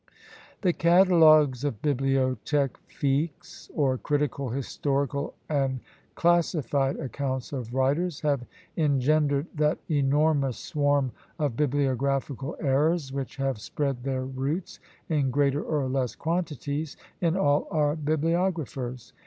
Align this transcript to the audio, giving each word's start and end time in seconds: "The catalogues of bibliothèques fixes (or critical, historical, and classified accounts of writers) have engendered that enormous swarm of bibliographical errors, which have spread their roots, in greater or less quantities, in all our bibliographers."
"The 0.61 0.73
catalogues 0.73 1.63
of 1.63 1.79
bibliothèques 1.83 2.77
fixes 2.87 3.69
(or 3.75 3.99
critical, 3.99 4.49
historical, 4.49 5.35
and 5.47 5.79
classified 6.15 6.95
accounts 6.97 7.53
of 7.53 7.71
writers) 7.75 8.21
have 8.21 8.43
engendered 8.75 9.45
that 9.53 9.77
enormous 9.91 10.57
swarm 10.57 11.11
of 11.37 11.55
bibliographical 11.55 12.55
errors, 12.59 13.13
which 13.13 13.35
have 13.35 13.61
spread 13.61 14.01
their 14.01 14.25
roots, 14.25 14.79
in 15.07 15.29
greater 15.29 15.61
or 15.61 15.87
less 15.87 16.15
quantities, 16.15 16.97
in 17.21 17.37
all 17.37 17.67
our 17.69 17.95
bibliographers." 17.95 19.13